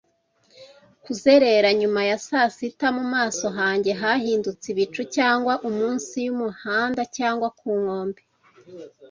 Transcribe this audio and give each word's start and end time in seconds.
Kuzerera 1.03 1.69
nyuma 1.79 2.01
ya 2.09 2.17
saa 2.27 2.49
sita 2.57 2.87
mu 2.97 3.03
maso 3.13 3.45
hanjye 3.57 3.91
hahindutse 4.01 4.65
ibicu, 4.73 5.01
cyangwa 5.15 5.53
munsi 5.77 6.15
y'umuhanda 6.25 7.01
cyangwa 7.17 7.47
ku 7.59 7.67
nkombe, 7.79 8.21